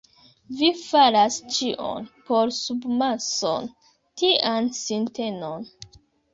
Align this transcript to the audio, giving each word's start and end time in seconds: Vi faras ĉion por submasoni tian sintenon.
Vi 0.61 0.69
faras 0.77 1.37
ĉion 1.57 2.09
por 2.31 2.55
submasoni 2.57 3.93
tian 4.23 4.75
sintenon. 4.83 5.73